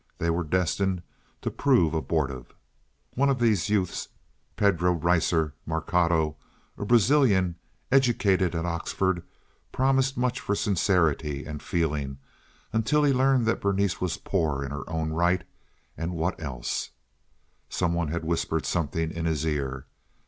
They 0.17 0.31
were 0.31 0.43
destined 0.43 1.03
to 1.43 1.51
prove 1.51 1.93
abortive. 1.93 2.55
One 3.13 3.29
of 3.29 3.37
these 3.37 3.69
youths, 3.69 4.07
Pedro 4.55 4.93
Ricer 4.93 5.53
Marcado, 5.67 6.37
a 6.75 6.85
Brazilian, 6.85 7.55
educated 7.91 8.55
at 8.55 8.65
Oxford, 8.65 9.21
promised 9.71 10.17
much 10.17 10.39
for 10.39 10.55
sincerity 10.55 11.45
and 11.45 11.61
feeling 11.61 12.17
until 12.73 13.03
he 13.03 13.13
learned 13.13 13.45
that 13.45 13.61
Berenice 13.61 14.01
was 14.01 14.17
poor 14.17 14.63
in 14.63 14.71
her 14.71 14.89
own 14.89 15.11
right—and 15.13 16.13
what 16.15 16.41
else? 16.41 16.89
Some 17.69 17.93
one 17.93 18.07
had 18.07 18.25
whispered 18.25 18.65
something 18.65 19.11
in 19.11 19.25
his 19.25 19.45
ear. 19.45 19.85